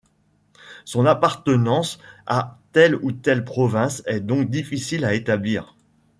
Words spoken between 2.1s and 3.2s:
à telle ou